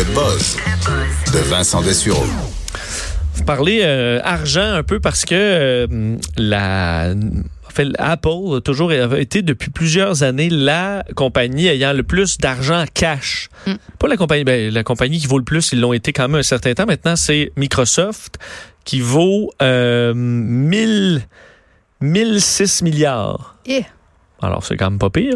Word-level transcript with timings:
Le 0.00 0.14
buzz 0.14 0.56
de 1.30 1.38
Vincent 1.50 1.82
Dessureau. 1.82 2.24
Vous 3.34 3.44
parlez 3.44 3.80
euh, 3.82 4.18
argent 4.24 4.62
un 4.62 4.82
peu 4.82 4.98
parce 4.98 5.26
que 5.26 5.34
euh, 5.34 6.16
la 6.38 7.12
en 7.66 7.70
fait, 7.70 7.88
Apple 7.98 8.56
a 8.56 8.60
toujours 8.62 8.94
été 8.94 9.42
depuis 9.42 9.68
plusieurs 9.68 10.22
années 10.22 10.48
la 10.48 11.04
compagnie 11.16 11.66
ayant 11.66 11.92
le 11.92 12.02
plus 12.02 12.38
d'argent 12.38 12.82
cash. 12.94 13.50
Pas 13.98 14.08
la 14.08 14.16
compagnie, 14.16 14.44
ben, 14.44 14.72
la 14.72 14.84
compagnie 14.84 15.18
qui 15.18 15.26
vaut 15.26 15.36
le 15.36 15.44
plus, 15.44 15.72
ils 15.72 15.80
l'ont 15.80 15.92
été 15.92 16.14
quand 16.14 16.28
même 16.28 16.40
un 16.40 16.42
certain 16.42 16.72
temps. 16.72 16.86
Maintenant, 16.86 17.16
c'est 17.16 17.52
Microsoft 17.56 18.38
qui 18.86 19.02
vaut 19.02 19.52
euh, 19.60 20.14
1000, 20.14 21.20
1006 22.00 22.80
milliards. 22.80 23.56
Eh. 23.66 23.84
Alors, 24.42 24.64
c'est 24.64 24.76
quand 24.76 24.90
même 24.90 24.98
pas 24.98 25.10
pire. 25.10 25.34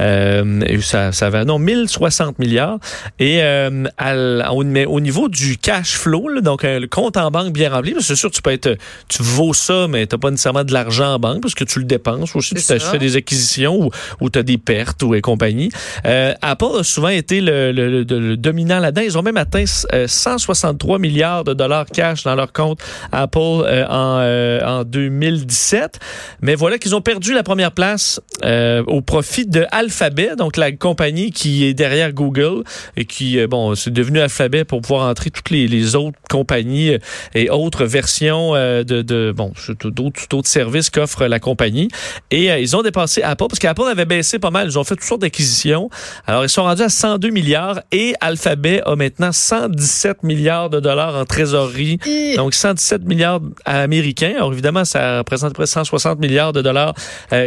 Euh, 0.00 0.80
ça, 0.82 1.12
ça 1.12 1.30
va, 1.30 1.44
non, 1.44 1.58
1060 1.58 2.38
milliards. 2.38 2.78
Et 3.18 3.42
euh, 3.42 3.84
à 3.98 4.52
au, 4.54 4.62
mais 4.64 4.84
au 4.86 5.00
niveau 5.00 5.28
du 5.28 5.56
cash 5.58 5.96
flow, 5.96 6.28
là, 6.28 6.40
donc 6.40 6.64
euh, 6.64 6.78
le 6.80 6.86
compte 6.86 7.16
en 7.16 7.30
banque 7.30 7.52
bien 7.52 7.70
rempli, 7.70 7.94
c'est 8.00 8.14
sûr, 8.14 8.30
tu 8.30 8.42
peux 8.42 8.52
être, 8.52 8.76
tu 9.08 9.22
vaux 9.22 9.54
ça, 9.54 9.86
mais 9.88 10.06
t'as 10.06 10.18
pas 10.18 10.30
nécessairement 10.30 10.64
de 10.64 10.72
l'argent 10.72 11.14
en 11.14 11.18
banque 11.18 11.42
parce 11.42 11.54
que 11.54 11.64
tu 11.64 11.78
le 11.80 11.84
dépenses. 11.84 12.36
Aussi, 12.36 12.54
tu 12.54 12.60
C'est 12.60 12.78
t'as 12.78 12.84
ça. 12.84 12.90
fait 12.92 12.98
des 12.98 13.16
acquisitions 13.16 13.76
ou, 13.86 13.90
ou 14.20 14.30
tu 14.30 14.38
as 14.38 14.42
des 14.42 14.58
pertes 14.58 15.02
ou 15.02 15.14
et 15.14 15.20
compagnie. 15.20 15.70
Euh, 16.04 16.32
Apple 16.42 16.64
a 16.80 16.84
souvent 16.84 17.08
été 17.08 17.40
le, 17.40 17.72
le- 17.72 18.02
le- 18.04 18.18
le 18.20 18.36
dominant 18.36 18.78
là-dedans. 18.78 19.02
Ils 19.04 19.18
ont 19.18 19.22
même 19.22 19.36
atteint 19.36 19.64
euh, 19.92 20.06
163 20.06 20.98
milliards 20.98 21.44
de 21.44 21.52
dollars 21.54 21.86
cash 21.86 22.22
dans 22.24 22.34
leur 22.34 22.52
compte 22.52 22.80
Apple 23.12 23.38
euh, 23.40 23.84
en, 23.88 24.18
euh, 24.20 24.60
en 24.64 24.84
2017. 24.84 25.98
Mais 26.42 26.54
voilà 26.54 26.78
qu'ils 26.78 26.94
ont 26.94 27.00
perdu 27.00 27.32
la 27.34 27.42
première 27.42 27.72
place 27.72 28.20
euh, 28.44 28.82
au 28.86 29.00
profit 29.00 29.46
de 29.46 29.64
Alphabet, 29.70 30.36
donc 30.36 30.56
la 30.56 30.72
compagnie 30.72 31.30
qui 31.30 31.64
est 31.64 31.74
derrière 31.74 32.12
Google 32.12 32.64
et 32.96 33.06
qui, 33.06 33.38
euh, 33.38 33.46
bon, 33.46 33.74
c'est 33.74 33.92
devenu 33.92 34.20
Alphabet 34.20 34.64
pour 34.64 34.82
pouvoir 34.82 35.08
entrer 35.08 35.30
toutes 35.30 35.50
les, 35.50 35.66
les 35.66 35.96
autres 35.96 36.18
compagnies 36.30 36.90
euh, 36.90 36.98
et 37.34 37.48
autres 37.48 37.84
versions 37.86 38.54
euh, 38.54 38.84
de, 38.84 39.00
de, 39.02 39.32
bon, 39.34 39.52
d'autres 39.84 40.28
d'autres 40.28 40.48
services 40.48 40.90
qu'offre 40.90 41.26
la 41.26 41.38
compagnie. 41.38 41.88
Et 42.30 42.48
ils 42.60 42.76
ont 42.76 42.82
dépassé 42.82 43.22
Apple 43.22 43.46
parce 43.48 43.58
qu'Apple 43.58 43.82
avait 43.90 44.04
baissé 44.04 44.38
pas 44.38 44.50
mal. 44.50 44.68
Ils 44.68 44.78
ont 44.78 44.84
fait 44.84 44.96
toutes 44.96 45.04
sortes 45.04 45.22
d'acquisitions. 45.22 45.88
Alors, 46.26 46.44
ils 46.44 46.48
sont 46.48 46.62
rendus 46.62 46.82
à 46.82 46.88
102 46.88 47.30
milliards 47.30 47.80
et 47.92 48.14
Alphabet 48.20 48.82
a 48.84 48.96
maintenant 48.96 49.32
117 49.32 50.22
milliards 50.22 50.68
de 50.68 50.80
dollars 50.80 51.16
en 51.16 51.24
trésorerie. 51.24 51.98
Donc, 52.36 52.54
117 52.54 53.04
milliards 53.04 53.40
américains. 53.64 54.34
Alors, 54.36 54.52
évidemment, 54.52 54.84
ça 54.84 55.18
représente 55.18 55.54
près 55.54 55.66
160 55.66 56.18
milliards 56.18 56.52
de 56.52 56.62
dollars 56.62 56.94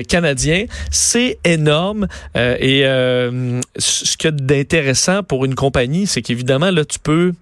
canadiens. 0.08 0.66
C'est 0.92 1.40
énorme. 1.46 2.08
Euh, 2.36 2.56
et 2.60 2.86
euh, 2.86 3.62
ce 3.78 4.18
qu'il 4.18 4.28
y 4.28 4.28
a 4.30 4.32
d'intéressant 4.32 5.24
pour 5.24 5.46
une 5.46 5.56
compagnie, 5.56 6.08
c'est 6.08 6.22
qu'évidemment, 6.22 6.72
là, 6.72 6.86
tu 6.86 7.00
peux 7.00 7.34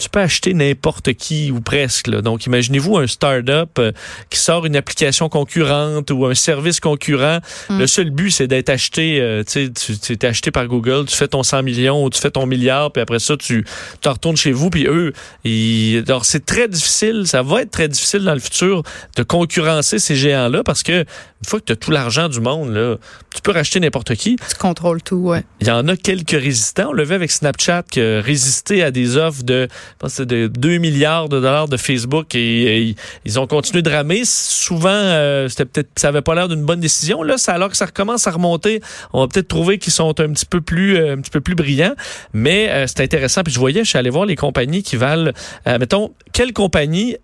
tu 0.00 0.08
peux 0.08 0.20
acheter 0.20 0.54
n'importe 0.54 1.12
qui 1.12 1.50
ou 1.50 1.60
presque. 1.60 2.06
là. 2.06 2.22
Donc, 2.22 2.46
imaginez-vous 2.46 2.96
un 2.96 3.06
start-up 3.06 3.78
euh, 3.78 3.92
qui 4.30 4.38
sort 4.38 4.66
une 4.66 4.74
application 4.74 5.28
concurrente 5.28 6.10
ou 6.10 6.26
un 6.26 6.34
service 6.34 6.80
concurrent. 6.80 7.38
Mm. 7.68 7.78
Le 7.78 7.86
seul 7.86 8.10
but, 8.10 8.30
c'est 8.30 8.46
d'être 8.46 8.70
acheté. 8.70 9.20
euh, 9.20 9.44
tu 9.44 9.66
sais, 9.66 9.70
tu 9.70 9.98
tu 9.98 10.12
es 10.14 10.24
acheté 10.24 10.50
par 10.50 10.66
Google, 10.66 11.04
tu 11.06 11.14
fais 11.14 11.28
ton 11.28 11.42
100 11.42 11.62
millions 11.62 12.02
ou 12.04 12.10
tu 12.10 12.20
fais 12.20 12.30
ton 12.30 12.46
milliard, 12.46 12.90
puis 12.92 13.02
après 13.02 13.18
ça, 13.18 13.36
tu 13.36 13.64
t'en 14.00 14.12
retournes 14.12 14.36
chez 14.36 14.52
vous, 14.52 14.70
puis 14.70 14.86
eux, 14.86 15.12
ils... 15.44 16.02
alors 16.08 16.24
c'est 16.24 16.46
très 16.46 16.68
difficile, 16.68 17.24
ça 17.26 17.42
va 17.42 17.62
être 17.62 17.70
très 17.70 17.88
difficile 17.88 18.24
dans 18.24 18.34
le 18.34 18.40
futur 18.40 18.82
de 19.16 19.22
concurrencer 19.22 19.98
ces 19.98 20.16
géants-là 20.16 20.62
parce 20.64 20.82
que 20.82 21.04
une 21.42 21.48
fois 21.48 21.60
que 21.60 21.64
tu 21.66 21.72
as 21.72 21.76
tout 21.76 21.90
l'argent 21.90 22.28
du 22.28 22.40
monde, 22.40 22.74
là, 22.74 22.96
tu 23.34 23.40
peux 23.40 23.52
racheter 23.52 23.80
n'importe 23.80 24.14
qui. 24.14 24.36
Tu 24.36 24.56
contrôles 24.56 25.02
tout, 25.02 25.16
ouais. 25.16 25.42
Il 25.60 25.68
y 25.68 25.70
en 25.70 25.88
a 25.88 25.96
quelques 25.96 26.30
résistants. 26.32 26.88
On 26.90 26.92
le 26.92 27.04
vu 27.04 27.14
avec 27.14 27.30
Snapchat 27.30 27.84
qui 27.90 28.00
a 28.00 28.20
résisté 28.20 28.82
à 28.82 28.90
des 28.90 29.16
offres 29.16 29.42
de, 29.42 29.66
que 29.66 29.70
c'est 30.08 30.26
de 30.26 30.46
2 30.46 30.78
milliards 30.78 31.28
de 31.28 31.40
dollars 31.40 31.68
de 31.68 31.76
Facebook 31.76 32.34
et, 32.34 32.88
et 32.90 32.96
ils 33.24 33.38
ont 33.38 33.46
continué 33.46 33.82
de 33.82 33.90
ramer. 33.90 34.22
Souvent, 34.24 34.88
euh, 34.90 35.48
c'était 35.48 35.64
peut-être, 35.64 35.90
ça 35.96 36.08
avait 36.08 36.22
pas 36.22 36.34
l'air 36.34 36.48
d'une 36.48 36.64
bonne 36.64 36.80
décision. 36.80 37.22
Là, 37.22 37.38
ça, 37.38 37.54
alors 37.54 37.70
que 37.70 37.76
ça 37.76 37.86
recommence 37.86 38.26
à 38.26 38.30
remonter, 38.30 38.80
on 39.12 39.20
va 39.20 39.28
peut-être 39.28 39.48
trouver 39.48 39.78
qu'ils 39.78 39.92
sont 39.92 40.18
un 40.20 40.32
petit 40.32 40.46
peu 40.46 40.60
plus, 40.60 40.96
euh, 40.96 41.14
un 41.14 41.20
petit 41.20 41.30
peu 41.30 41.40
plus 41.40 41.54
brillants. 41.54 41.94
Mais 42.32 42.70
euh, 42.70 42.86
c'est 42.86 43.00
intéressant. 43.00 43.42
Puis 43.42 43.52
je 43.52 43.58
voyais, 43.58 43.84
je 43.84 43.88
suis 43.88 43.98
allé 43.98 44.10
voir 44.10 44.26
les 44.26 44.36
compagnies 44.36 44.82
qui 44.82 44.96
valent, 44.96 45.32
euh, 45.66 45.78
mettons, 45.78 46.12
quelle 46.32 46.52
compagnie 46.52 47.16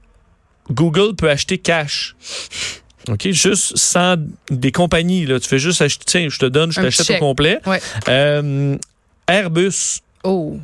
Google 0.70 1.14
peut 1.14 1.30
acheter 1.30 1.58
cash? 1.58 2.16
OK, 3.08 3.30
juste 3.30 3.76
sans 3.76 4.16
des 4.50 4.72
compagnies, 4.72 5.26
là. 5.26 5.38
Tu 5.38 5.48
fais 5.48 5.60
juste 5.60 5.80
acheter, 5.80 6.04
tiens, 6.06 6.26
je 6.28 6.38
te 6.38 6.46
donne, 6.46 6.72
je 6.72 6.80
t'achète 6.80 7.10
au 7.10 7.18
complet. 7.18 7.60
Ouais. 7.64 7.80
Airbus, 9.28 10.00
Oh. 10.26 10.58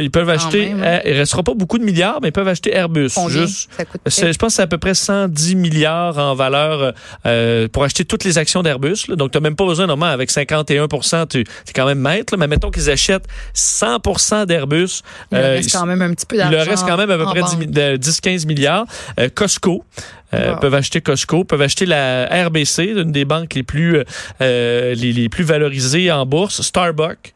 Ils 0.00 0.10
peuvent 0.10 0.28
acheter, 0.30 0.66
même, 0.70 0.82
hein. 0.82 1.00
euh, 1.04 1.10
il 1.10 1.12
restera 1.12 1.42
pas 1.42 1.54
beaucoup 1.54 1.78
de 1.78 1.84
milliards, 1.84 2.18
mais 2.22 2.28
ils 2.28 2.32
peuvent 2.32 2.48
acheter 2.48 2.74
Airbus. 2.74 3.10
Juste, 3.28 3.70
je 4.06 4.36
pense 4.38 4.52
que 4.52 4.56
c'est 4.56 4.62
à 4.62 4.66
peu 4.66 4.78
près 4.78 4.94
110 4.94 5.54
milliards 5.56 6.18
en 6.18 6.34
valeur 6.34 6.92
euh, 7.26 7.68
pour 7.68 7.84
acheter 7.84 8.04
toutes 8.04 8.24
les 8.24 8.38
actions 8.38 8.62
d'Airbus. 8.62 9.06
Donc, 9.08 9.30
tu 9.32 9.36
n'as 9.38 9.42
même 9.42 9.56
pas 9.56 9.64
besoin, 9.66 9.86
normalement, 9.86 10.12
avec 10.14 10.30
51% 10.30 11.28
tu 11.28 11.40
es 11.40 11.44
quand 11.74 11.86
même 11.86 11.98
maître. 11.98 12.32
là. 12.34 12.38
Mais 12.38 12.46
mettons 12.48 12.70
qu'ils 12.70 12.90
achètent 12.90 13.26
100% 13.54 14.46
d'Airbus. 14.46 15.02
Il 15.32 15.38
euh, 15.38 15.54
reste 15.56 15.72
quand 15.72 15.86
même 15.86 16.02
un 16.02 16.12
petit 16.14 16.26
peu 16.26 16.36
il 16.36 16.38
d'argent. 16.38 16.56
leur 16.56 16.66
reste 16.66 16.84
quand 16.86 16.96
même 16.96 17.10
à 17.10 17.16
peu 17.18 17.24
près 17.24 17.40
banque. 17.40 17.50
10 17.50 17.56
mi- 17.58 17.66
de 17.66 17.96
10-15 17.96 18.46
milliards. 18.46 18.86
Euh, 19.20 19.28
Costco. 19.34 19.84
euh, 20.32 20.52
Wow. 20.54 20.58
peuvent 20.60 20.74
acheter 20.74 21.00
Costco, 21.00 21.44
peuvent 21.44 21.62
acheter 21.62 21.86
la 21.86 22.26
RBC, 22.46 22.86
une 22.96 23.12
des 23.12 23.24
banques 23.24 23.54
les 23.54 23.62
plus 23.62 23.98
euh, 23.98 24.04
euh, 24.40 24.92
les, 24.94 25.12
les 25.12 25.28
plus 25.28 25.44
valorisées 25.44 26.10
en 26.10 26.26
bourse, 26.26 26.60
Starbucks. 26.60 27.34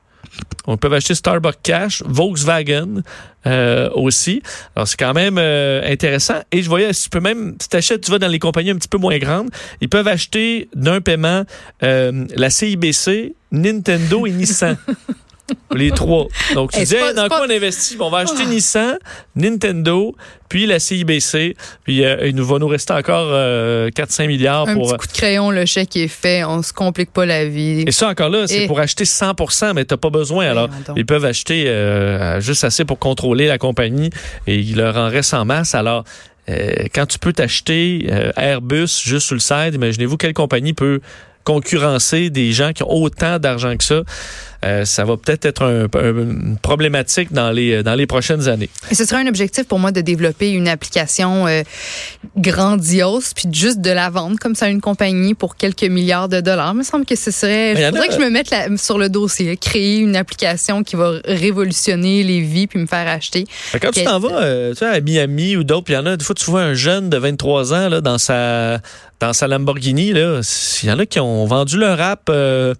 On 0.66 0.76
peut 0.76 0.92
acheter 0.92 1.14
Starbucks 1.14 1.62
Cash, 1.62 2.02
Volkswagen 2.04 3.02
euh, 3.46 3.88
aussi. 3.94 4.42
Alors 4.76 4.86
c'est 4.86 4.98
quand 4.98 5.14
même 5.14 5.36
euh, 5.38 5.80
intéressant. 5.90 6.40
Et 6.52 6.62
je 6.62 6.68
voyais, 6.68 6.92
tu 6.92 7.08
peux 7.08 7.20
même, 7.20 7.56
si 7.60 7.68
t'achètes, 7.68 8.02
tu 8.02 8.10
vas 8.10 8.18
dans 8.18 8.28
les 8.28 8.38
compagnies 8.38 8.70
un 8.70 8.76
petit 8.76 8.88
peu 8.88 8.98
moins 8.98 9.18
grandes, 9.18 9.48
ils 9.80 9.88
peuvent 9.88 10.08
acheter 10.08 10.68
d'un 10.74 11.00
paiement 11.00 11.44
euh, 11.82 12.26
la 12.34 12.50
CIBC, 12.50 13.34
Nintendo 13.52 14.26
et 14.26 14.30
Nissan. 14.30 14.76
Les 15.74 15.90
trois. 15.90 16.26
Donc, 16.54 16.72
tu 16.72 16.78
Hey, 16.78 16.84
dis, 16.84 16.90
c'est 16.90 16.98
pas- 17.00 17.08
hey, 17.10 17.14
dans 17.14 17.28
quoi 17.28 17.38
pas- 17.40 17.46
on 17.46 17.50
investit? 17.50 17.96
Bon, 17.96 18.06
on 18.06 18.10
va 18.10 18.18
acheter 18.18 18.44
Nissan, 18.46 18.98
Nintendo, 19.36 20.14
puis 20.48 20.66
la 20.66 20.78
CIBC. 20.78 21.56
Puis, 21.84 22.04
euh, 22.04 22.26
il 22.28 22.34
nous 22.34 22.44
va 22.46 22.58
nous 22.58 22.68
rester 22.68 22.92
encore 22.92 23.28
euh, 23.30 23.88
4-5 23.90 24.26
milliards 24.26 24.68
Un 24.68 24.74
pour... 24.74 24.88
euh, 24.92 24.96
petit 24.96 24.98
coup 24.98 25.06
de 25.06 25.12
crayon, 25.18 25.50
le 25.50 25.64
chèque 25.66 25.96
est 25.96 26.08
fait. 26.08 26.44
On 26.44 26.62
se 26.62 26.72
complique 26.72 27.12
pas 27.12 27.24
la 27.26 27.46
vie. 27.46 27.84
Et 27.86 27.92
ça, 27.92 28.08
encore 28.08 28.28
là, 28.28 28.46
c'est 28.46 28.64
Et- 28.64 28.66
pour 28.66 28.80
acheter 28.80 29.04
100% 29.04 29.72
mais 29.74 29.84
t'as 29.84 29.96
pas 29.96 30.10
besoin. 30.10 30.46
Alors, 30.48 30.68
ils 30.96 31.06
peuvent 31.06 31.24
acheter 31.24 31.64
euh, 31.68 32.40
juste 32.40 32.64
assez 32.64 32.84
pour 32.84 32.98
contrôler 32.98 33.46
la 33.46 33.58
compagnie 33.58 34.10
et 34.46 34.56
il 34.56 34.76
leur 34.76 34.96
en 34.96 35.08
reste 35.08 35.32
en 35.34 35.44
masse. 35.44 35.74
Alors, 35.74 36.04
euh, 36.50 36.72
quand 36.94 37.06
tu 37.06 37.18
peux 37.18 37.32
t'acheter 37.32 38.06
Airbus 38.36 39.02
juste 39.04 39.26
sur 39.26 39.34
le 39.34 39.40
site, 39.40 39.74
imaginez-vous 39.74 40.16
quelle 40.16 40.34
compagnie 40.34 40.72
peut 40.72 41.00
concurrencer 41.44 42.28
des 42.30 42.52
gens 42.52 42.72
qui 42.72 42.82
ont 42.82 42.92
autant 42.92 43.38
d'argent 43.38 43.74
que 43.76 43.84
ça. 43.84 44.02
Euh, 44.64 44.84
ça 44.84 45.04
va 45.04 45.16
peut-être 45.16 45.44
être 45.44 45.62
un, 45.62 45.84
un- 45.84 46.14
une 46.18 46.58
problématique 46.60 47.32
dans 47.32 47.50
les, 47.52 47.82
dans 47.84 47.94
les 47.94 48.06
prochaines 48.06 48.48
années. 48.48 48.68
Et 48.90 48.94
ce 48.96 49.04
serait 49.04 49.20
un 49.22 49.26
objectif 49.28 49.64
pour 49.68 49.78
moi 49.78 49.92
de 49.92 50.00
développer 50.00 50.50
une 50.50 50.66
application 50.66 51.46
euh, 51.46 51.62
grandiose, 52.36 53.32
puis 53.34 53.44
juste 53.52 53.80
de 53.80 53.90
la 53.90 54.10
vendre 54.10 54.36
comme 54.40 54.54
ça 54.54 54.66
à 54.66 54.68
une 54.68 54.80
compagnie 54.80 55.34
pour 55.34 55.56
quelques 55.56 55.84
milliards 55.84 56.28
de 56.28 56.40
dollars. 56.40 56.72
Il 56.74 56.78
me 56.78 56.82
semble 56.82 57.04
que 57.06 57.14
ce 57.16 57.30
serait. 57.30 57.72
Il 57.72 57.84
faudrait 57.86 58.06
a- 58.06 58.08
que 58.08 58.14
je 58.14 58.18
me 58.18 58.30
mette 58.30 58.50
la- 58.50 58.76
sur 58.76 58.98
le 58.98 59.08
dossier, 59.08 59.56
créer 59.56 59.98
une 59.98 60.16
application 60.16 60.82
qui 60.82 60.96
va 60.96 61.12
révolutionner 61.24 62.22
les 62.22 62.40
vies 62.40 62.66
puis 62.66 62.78
me 62.80 62.86
faire 62.86 63.06
acheter. 63.08 63.44
Fait 63.48 63.80
Quand 63.80 63.90
tu 63.90 64.04
t'en 64.04 64.18
vas 64.18 64.40
euh, 64.42 64.70
tu 64.72 64.78
sais, 64.78 64.86
à 64.86 65.00
Miami 65.00 65.56
ou 65.56 65.64
d'autres, 65.64 65.84
puis 65.84 65.94
il 65.94 65.96
y 65.96 66.00
en 66.00 66.06
a, 66.06 66.16
des 66.16 66.24
fois, 66.24 66.34
tu 66.34 66.44
vois 66.50 66.62
un 66.62 66.74
jeune 66.74 67.08
de 67.10 67.16
23 67.16 67.74
ans 67.74 67.88
là, 67.88 68.00
dans 68.00 68.18
sa 68.18 68.80
dans 69.20 69.32
sa 69.32 69.48
Lamborghini. 69.48 70.12
là. 70.12 70.40
Il 70.82 70.88
y 70.88 70.92
en 70.92 70.98
a 70.98 71.06
qui 71.06 71.18
ont 71.20 71.44
vendu 71.46 71.76
leur 71.76 72.00
app 72.00 72.28
euh, 72.30 72.74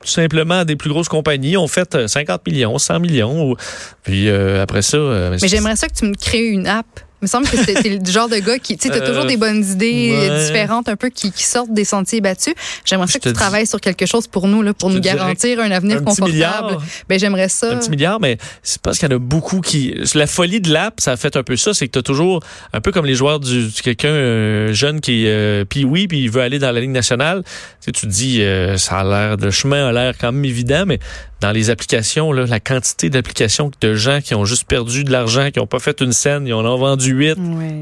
tout 0.00 0.08
simplement 0.08 0.64
des 0.64 0.76
plus 0.76 0.88
grosses 0.90 1.08
compagnies, 1.08 1.56
ont 1.56 1.68
fait 1.68 1.94
euh, 1.94 2.08
50 2.08 2.46
millions, 2.46 2.78
100 2.78 3.00
millions. 3.00 3.54
puis 4.02 4.28
euh, 4.28 4.62
après 4.62 4.82
ça... 4.82 4.96
euh, 4.96 5.36
Mais 5.40 5.48
j'aimerais 5.48 5.76
ça 5.76 5.88
que 5.88 5.94
tu 5.94 6.06
me 6.06 6.14
crées 6.14 6.46
une 6.46 6.66
app. 6.66 6.86
Il 7.22 7.26
me 7.26 7.28
semble 7.28 7.46
que 7.48 7.56
c'est 7.56 7.82
le 7.88 8.04
genre 8.10 8.28
de 8.28 8.36
gars 8.36 8.58
qui, 8.58 8.76
tu 8.78 8.88
sais, 8.88 8.94
t'as 8.94 9.04
Euh, 9.04 9.06
toujours 9.08 9.26
des 9.26 9.36
bonnes 9.36 9.62
idées 9.64 10.10
ouais. 10.12 10.30
euh, 10.30 10.46
différentes, 10.46 10.88
un 10.88 10.96
peu 10.96 11.10
qui, 11.10 11.30
qui 11.32 11.42
sortent 11.44 11.72
des 11.72 11.84
sentiers 11.84 12.20
battus. 12.22 12.54
J'aimerais 12.84 13.08
ça 13.08 13.18
que 13.18 13.24
tu 13.24 13.28
dis- 13.28 13.34
travailles 13.34 13.66
sur 13.66 13.80
quelque 13.80 14.06
chose 14.06 14.26
pour 14.26 14.48
nous, 14.48 14.62
là, 14.62 14.72
pour 14.72 14.88
nous 14.90 15.00
garantir 15.00 15.60
un 15.60 15.70
avenir 15.70 15.98
un 15.98 16.02
confortable. 16.02 16.78
Ben, 17.08 17.18
j'aimerais 17.18 17.48
ça. 17.50 17.72
un 17.72 17.76
petit 17.76 17.90
milliard, 17.90 18.20
mais 18.20 18.38
c'est 18.62 18.80
parce 18.80 18.98
qu'il 18.98 19.10
y 19.10 19.12
en 19.12 19.16
a 19.16 19.18
beaucoup 19.18 19.60
qui... 19.60 19.94
La 20.14 20.26
folie 20.26 20.60
de 20.60 20.72
l'app, 20.72 21.00
ça 21.00 21.12
a 21.12 21.16
fait 21.16 21.36
un 21.36 21.42
peu 21.42 21.56
ça, 21.56 21.74
c'est 21.74 21.86
que 21.88 21.92
tu 21.92 21.98
as 21.98 22.02
toujours, 22.02 22.42
un 22.72 22.80
peu 22.80 22.90
comme 22.90 23.04
les 23.06 23.14
joueurs 23.14 23.38
du, 23.40 23.66
du 23.68 23.82
quelqu'un 23.82 24.08
euh, 24.08 24.72
jeune 24.72 25.00
qui 25.00 25.24
euh, 25.26 25.64
puis 25.66 25.84
oui, 25.84 26.06
puis 26.08 26.20
il 26.20 26.30
veut 26.30 26.40
aller 26.40 26.58
dans 26.58 26.72
la 26.72 26.80
Ligue 26.80 26.90
nationale. 26.90 27.42
Tu, 27.44 27.50
sais, 27.80 27.92
tu 27.92 28.06
te 28.06 28.10
dis, 28.12 28.42
euh, 28.42 28.76
ça 28.78 29.00
a 29.00 29.04
l'air, 29.04 29.36
le 29.36 29.50
chemin 29.50 29.88
a 29.88 29.92
l'air 29.92 30.14
quand 30.18 30.32
même 30.32 30.44
évident, 30.44 30.84
mais 30.86 30.98
dans 31.40 31.52
les 31.52 31.70
applications, 31.70 32.32
là, 32.32 32.44
la 32.46 32.60
quantité 32.60 33.08
d'applications 33.08 33.70
de 33.80 33.94
gens 33.94 34.20
qui 34.22 34.34
ont 34.34 34.44
juste 34.44 34.64
perdu 34.64 35.04
de 35.04 35.10
l'argent, 35.12 35.50
qui 35.50 35.58
n'ont 35.58 35.66
pas 35.66 35.78
fait 35.78 36.00
une 36.02 36.12
scène, 36.12 36.46
ils 36.46 36.52
en 36.52 36.64
ont 36.66 36.76
vendu 36.76 37.09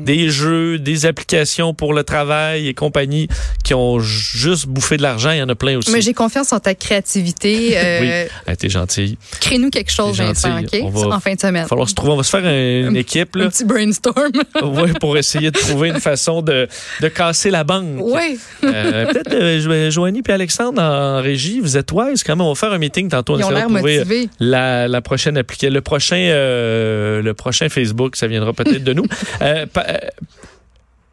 Des 0.05 0.31
jeux, 0.31 0.79
des 0.79 1.07
applications 1.07 1.75
pour 1.75 1.93
le 1.95 2.03
travail 2.05 2.69
et 2.69 2.75
compagnie 2.75 3.29
qui 3.65 3.75
ont 3.75 3.99
juste 4.01 4.67
bouffé 4.67 4.97
de 4.97 5.03
l'argent. 5.03 5.31
Il 5.31 5.39
y 5.39 5.43
en 5.43 5.49
a 5.49 5.55
plein 5.55 5.77
aussi. 5.79 5.91
Mais 5.91 6.01
j'ai 6.01 6.15
confiance 6.15 6.53
en 6.53 6.61
ta 6.61 6.75
créativité. 6.75 7.75
Euh, 7.79 8.27
Ah, 8.47 8.57
t'es 8.57 8.69
gentil. 8.69 9.19
Crée-nous 9.41 9.71
quelque 9.71 9.91
chose, 9.93 10.17
Vincent? 10.19 10.51
On 10.83 10.89
va- 10.91 11.17
En 11.17 11.21
fin 11.21 11.35
de 11.35 11.41
semaine. 11.41 11.57
Il 11.57 11.63
va 11.63 11.69
falloir 11.69 11.89
se 11.89 11.95
trouver. 11.95 12.13
On 12.13 12.17
va 12.17 12.23
se 12.23 12.31
faire 12.31 12.45
un- 12.45 12.89
une 12.89 12.97
équipe 12.97 13.37
Un 13.37 13.49
petit 13.49 13.65
brainstorm. 13.65 14.33
pour 15.01 15.17
essayer 15.17 15.51
de 15.51 15.59
trouver 15.59 15.89
une 15.89 16.01
façon 16.01 16.43
de, 16.43 16.69
de 17.01 17.09
casser 17.09 17.51
la 17.51 17.65
banque. 17.65 17.99
oui. 18.01 18.39
Euh, 18.65 19.07
Peut-être 19.07 19.33
euh, 19.35 19.61
Jo- 19.61 19.91
Joanie 19.91 20.23
puis 20.23 20.33
Alexandre 20.33 20.81
en 20.83 21.21
régie, 21.23 21.61
vous 21.61 21.77
êtes 21.77 21.91
wise 21.93 22.23
quand 22.23 22.37
même. 22.37 22.47
On 22.47 22.53
va 22.53 22.55
faire 22.55 22.73
un 22.73 22.79
meeting 22.79 23.09
tantôt. 23.09 23.35
On 23.35 23.39
Ils 23.39 23.45
ont 23.45 23.51
l'air 23.51 23.69
motivés. 23.71 24.29
la, 24.41 24.89
la 24.89 25.01
prochaine 25.01 25.37
application, 25.37 25.73
le 25.75 25.81
prochain, 25.81 26.17
euh, 26.17 27.23
le 27.23 27.35
prochain 27.35 27.69
Facebook, 27.69 28.17
ça 28.17 28.27
viendra 28.27 28.53
peut-être 28.53 28.85
de 28.85 28.93
nous. 28.93 29.05
Euh, 29.43 29.67
euh, 29.77 29.99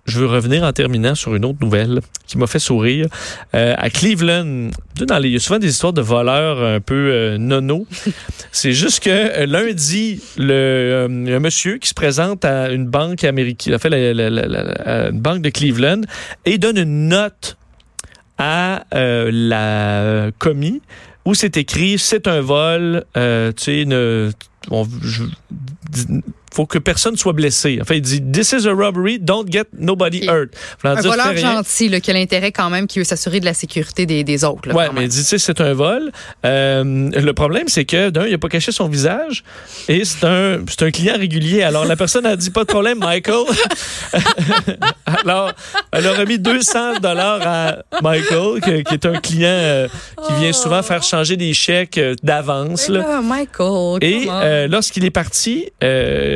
je 0.05 0.19
veux 0.19 0.27
revenir 0.27 0.63
en 0.63 0.71
terminant 0.71 1.15
sur 1.15 1.33
une 1.33 1.45
autre 1.45 1.57
nouvelle 1.61 1.99
qui 2.27 2.37
m'a 2.37 2.45
fait 2.45 2.59
sourire. 2.59 3.07
Euh, 3.55 3.73
à 3.77 3.89
Cleveland, 3.89 4.69
il 4.99 5.27
y 5.27 5.35
a 5.35 5.39
souvent 5.39 5.57
des 5.57 5.69
histoires 5.69 5.93
de 5.93 6.01
voleurs 6.01 6.61
un 6.63 6.79
peu 6.79 7.09
euh. 7.11 7.83
C'est 8.51 8.73
juste 8.73 9.03
que 9.03 9.45
lundi, 9.45 10.21
le, 10.37 11.07
un 11.09 11.39
monsieur 11.39 11.77
qui 11.77 11.89
se 11.89 11.95
présente 11.95 12.45
à 12.45 12.69
une 12.69 12.85
banque 12.85 13.23
américaine, 13.23 13.71
il 13.71 13.75
a 13.75 13.79
fait 13.79 13.89
la, 13.89 15.09
une 15.09 15.19
banque 15.19 15.41
de 15.41 15.49
Cleveland 15.49 16.01
et 16.45 16.59
donne 16.59 16.77
une 16.77 17.07
note 17.07 17.57
à 18.37 18.83
la 18.91 20.29
commis 20.37 20.81
où 21.25 21.33
c'est 21.33 21.57
écrit 21.57 21.97
c'est 21.97 22.27
un 22.27 22.41
vol, 22.41 23.05
tu 23.15 23.53
sais, 23.57 23.85
faut 26.55 26.65
que 26.65 26.77
personne 26.77 27.17
soit 27.17 27.33
blessé. 27.33 27.79
En 27.81 27.85
fait, 27.85 27.97
il 27.97 28.01
dit 28.01 28.21
This 28.21 28.53
is 28.53 28.67
a 28.67 28.73
robbery, 28.73 29.19
don't 29.19 29.45
get 29.51 29.65
nobody 29.77 30.25
hurt. 30.27 30.49
Voulant 30.81 30.95
Un 30.97 31.01
voleur 31.01 31.35
gentil 31.35 31.89
là, 31.89 31.99
qui 31.99 32.11
a 32.11 32.13
l'intérêt 32.13 32.51
quand 32.51 32.69
même, 32.69 32.87
qui 32.87 32.99
veut 32.99 33.05
s'assurer 33.05 33.39
de 33.39 33.45
la 33.45 33.53
sécurité 33.53 34.05
des, 34.05 34.23
des 34.23 34.43
autres. 34.43 34.69
là, 34.69 34.75
Ouais, 34.75 34.87
mais 34.93 35.03
il 35.03 35.09
dit, 35.09 35.23
c'est 35.23 35.61
un 35.61 35.73
vol. 35.73 36.11
Euh, 36.45 36.83
le 37.11 37.33
problème, 37.33 37.67
c'est 37.67 37.85
que, 37.85 38.09
d'un, 38.09 38.25
il 38.25 38.31
n'a 38.31 38.37
pas 38.37 38.47
caché 38.47 38.71
son 38.71 38.87
visage 38.87 39.43
et 39.89 40.05
c'est 40.05 40.25
un, 40.25 40.59
un 40.81 40.91
client 40.91 41.17
régulier. 41.17 41.63
Alors, 41.63 41.85
la 41.85 41.95
personne 41.95 42.25
a 42.25 42.35
dit, 42.35 42.51
pas 42.51 42.61
de 42.61 42.67
problème, 42.67 42.99
Michael. 42.99 43.45
Alors, 45.05 45.51
elle 45.91 46.07
a 46.07 46.13
remis 46.13 46.39
200 46.39 46.99
dollars 47.01 47.41
à 47.45 47.77
Michael, 48.01 48.61
qui 48.61 48.93
est 48.93 49.05
un 49.05 49.19
client 49.19 49.49
euh, 49.49 49.87
qui 50.27 50.33
vient 50.39 50.53
souvent 50.53 50.81
faire 50.83 51.03
changer 51.03 51.37
des 51.37 51.53
chèques 51.53 51.97
euh, 51.97 52.15
d'avance. 52.23 52.89
Michael, 52.89 53.99
Et 54.01 54.27
euh, 54.29 54.67
lorsqu'il 54.67 55.05
est 55.05 55.11
parti, 55.11 55.69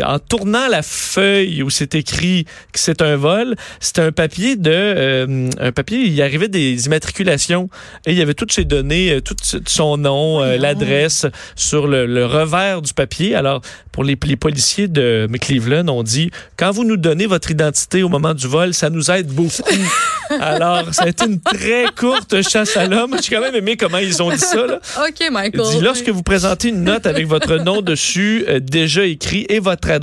en 0.10 0.18
tournant 0.18 0.68
la 0.68 0.82
feuille 0.82 1.62
où 1.62 1.70
c'est 1.70 1.94
écrit 1.94 2.46
que 2.74 2.80
c'est 2.80 3.04
un 3.04 3.16
vol, 3.16 3.56
c'était 3.80 4.02
un 4.02 4.12
papier 4.12 4.56
de 4.56 4.72
euh, 4.72 5.50
un 5.60 5.72
papier. 5.72 6.00
Il 6.00 6.20
arrivait 6.22 6.48
des 6.48 6.88
immatriculations 6.88 7.70
et 8.08 8.12
il 8.12 8.18
y 8.18 8.22
avait 8.22 8.34
toutes 8.34 8.52
ses 8.52 8.66
données, 8.66 9.12
euh, 9.12 9.22
tout 9.22 9.36
son 9.68 9.98
nom, 9.98 10.42
euh, 10.42 10.58
l'adresse 10.58 11.28
sur 11.56 11.88
le, 11.88 12.08
le 12.08 12.26
revers 12.26 12.82
du 12.82 12.94
papier. 12.94 13.36
Alors 13.36 13.62
pour 13.92 14.04
les, 14.04 14.18
les 14.26 14.36
policiers 14.36 14.88
de 14.88 15.30
Cleveland, 15.40 15.88
on 15.90 16.02
dit 16.02 16.32
quand 16.58 16.72
vous 16.72 16.86
nous 16.86 16.98
donnez 16.98 17.28
votre 17.28 17.52
identité 17.52 18.02
au 18.02 18.10
moment 18.10 18.34
du 18.34 18.48
vol, 18.48 18.74
ça 18.74 18.90
nous 18.90 19.12
aide 19.12 19.28
beaucoup. 19.28 19.64
Alors 20.40 20.94
ça 20.94 21.04
a 21.04 21.08
été 21.08 21.26
une 21.26 21.40
très 21.40 21.86
courte 21.98 22.42
chasse 22.48 22.78
à 22.78 22.86
l'homme. 22.86 23.16
J'ai 23.22 23.36
quand 23.36 23.42
même 23.42 23.56
aimé 23.56 23.78
comment 23.78 23.98
ils 23.98 24.22
ont 24.22 24.30
dit 24.30 24.38
ça. 24.38 24.66
Là. 24.66 24.80
OK, 25.08 25.32
Michael. 25.32 25.62
Il 25.66 25.78
dit, 25.78 25.84
lorsque 25.84 26.10
vous 26.10 26.24
présentez 26.24 26.70
une 26.70 26.84
note 26.84 27.06
avec 27.08 27.26
votre 27.28 27.58
nom 27.58 27.82
dessus, 27.82 28.46
euh, 28.48 28.60
déjà 28.60 29.06
écrit, 29.06 29.46
et 29.50 29.60
votre 29.60 29.90
adresse, 29.90 29.99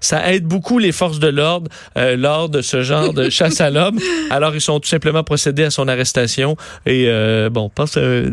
ça 0.00 0.32
aide 0.32 0.44
beaucoup 0.44 0.78
les 0.78 0.92
forces 0.92 1.18
de 1.18 1.28
l'ordre 1.28 1.70
euh, 1.96 2.16
lors 2.16 2.48
de 2.48 2.62
ce 2.62 2.82
genre 2.82 3.12
de 3.12 3.30
chasse 3.30 3.60
à 3.60 3.70
l'homme. 3.70 3.98
Alors, 4.30 4.54
ils 4.54 4.60
sont 4.60 4.80
tout 4.80 4.88
simplement 4.88 5.24
procédés 5.24 5.64
à 5.64 5.70
son 5.70 5.88
arrestation. 5.88 6.56
Et 6.86 7.04
euh, 7.06 7.50
bon, 7.50 7.68
pense 7.68 7.96
euh, 7.96 8.30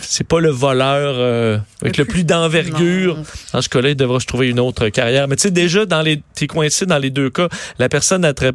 c'est 0.00 0.26
pas 0.26 0.40
le 0.40 0.50
voleur 0.50 1.14
euh, 1.16 1.58
avec 1.80 1.96
le 1.96 2.04
plus 2.04 2.24
d'envergure. 2.24 3.18
Dans 3.52 3.62
ce 3.62 3.68
cas-là, 3.68 3.90
il 3.90 3.96
devra 3.96 4.20
se 4.20 4.26
trouver 4.26 4.48
une 4.48 4.60
autre 4.60 4.88
carrière. 4.88 5.28
Mais 5.28 5.36
tu 5.36 5.42
sais, 5.42 5.50
déjà, 5.50 5.86
dans 5.86 6.02
les, 6.02 6.22
t'es 6.34 6.46
coincé 6.46 6.86
dans 6.86 6.98
les 6.98 7.10
deux 7.10 7.30
cas. 7.30 7.48
La 7.78 7.88
personne 7.88 8.24
a 8.24 8.32
très 8.32 8.52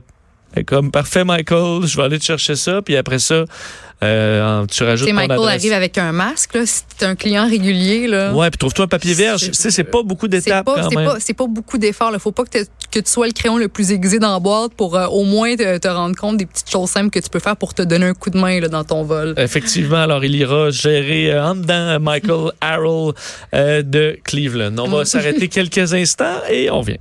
elle 0.53 0.61
est 0.61 0.65
comme 0.65 0.91
parfait, 0.91 1.23
Michael, 1.23 1.85
je 1.85 1.97
vais 1.97 2.03
aller 2.03 2.19
te 2.19 2.23
chercher 2.25 2.55
ça. 2.55 2.81
Puis 2.81 2.95
après 2.95 3.19
ça, 3.19 3.45
euh, 4.03 4.65
tu 4.67 4.83
rajoutes 4.83 5.07
ton 5.09 5.13
Michael 5.15 5.31
adresse. 5.39 5.55
arrive 5.61 5.73
avec 5.73 5.97
un 5.97 6.11
masque, 6.11 6.53
là, 6.53 6.65
si 6.65 6.83
t'es 6.97 7.05
un 7.05 7.15
client 7.15 7.47
régulier, 7.49 8.07
là. 8.07 8.31
Ouais, 8.33 8.49
puis 8.51 8.57
trouve-toi 8.59 8.85
un 8.85 8.88
papier 8.88 9.13
vierge. 9.15 9.41
C'est- 9.41 9.47
Tu 9.51 9.53
sais, 9.55 9.71
c'est 9.71 9.83
pas 9.83 10.03
beaucoup 10.03 10.27
d'étapes 10.27 10.65
quand 10.65 10.89
c'est 10.89 10.95
même. 10.95 11.05
pas, 11.05 11.17
c'est 11.19 11.33
pas 11.33 11.47
beaucoup 11.47 11.77
d'efforts. 11.79 12.11
Il 12.13 12.19
faut 12.19 12.31
pas 12.31 12.44
que, 12.45 12.59
tu 12.59 13.01
sois 13.05 13.27
le 13.27 13.33
crayon 13.33 13.57
le 13.57 13.67
plus 13.67 13.91
aiguisé 13.91 14.17
dans 14.19 14.31
la 14.33 14.39
boîte 14.39 14.73
pour 14.73 14.95
euh, 14.95 15.05
au 15.07 15.23
moins 15.23 15.55
te, 15.55 15.77
te 15.77 15.88
rendre 15.88 16.15
compte 16.15 16.38
des 16.38 16.45
petites 16.45 16.69
choses 16.69 16.89
simples 16.89 17.09
que 17.09 17.19
tu 17.19 17.29
peux 17.29 17.39
faire 17.39 17.55
pour 17.57 17.73
te 17.73 17.81
donner 17.81 18.05
un 18.07 18.13
coup 18.13 18.29
de 18.29 18.38
main 18.39 18.59
là, 18.59 18.67
dans 18.69 18.83
ton 18.83 19.03
vol. 19.03 19.33
Effectivement, 19.38 19.97
alors 19.97 20.23
il 20.23 20.35
ira 20.35 20.69
gérer 20.71 21.31
euh, 21.31 21.44
en 21.44 21.55
dedans 21.55 21.99
Michael 21.99 22.51
Harrell 22.61 23.13
euh, 23.53 23.81
de 23.83 24.17
Cleveland. 24.23 24.73
On 24.79 24.88
va 24.89 25.05
s'arrêter 25.05 25.47
quelques 25.49 25.94
instants 25.94 26.39
et 26.49 26.69
on 26.71 26.81
vient. 26.81 26.97